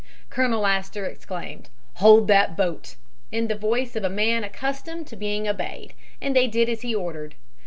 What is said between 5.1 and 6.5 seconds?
be obeyed, and they